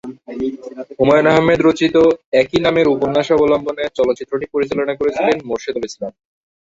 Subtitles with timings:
[0.97, 1.95] হুমায়ূন আহমেদ রচিত
[2.41, 6.11] "একই নামের" উপন্যাস অবলম্বনে চলচ্চিত্রটি পরিচালনা করেছেন মোরশেদুল ইসলাম।